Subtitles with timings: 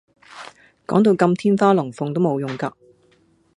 [0.87, 2.75] 講到咁天花龍鳳都無用架